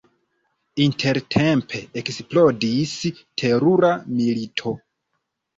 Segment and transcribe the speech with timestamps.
[0.85, 2.97] Intertempe eksplodis
[3.43, 4.75] terura milito.